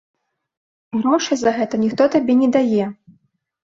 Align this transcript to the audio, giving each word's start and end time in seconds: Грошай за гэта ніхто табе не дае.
Грошай 0.99 1.37
за 1.41 1.53
гэта 1.57 1.81
ніхто 1.85 2.03
табе 2.17 2.33
не 2.43 2.49
дае. 2.59 2.85